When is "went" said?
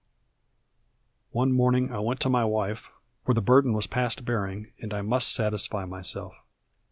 1.99-2.21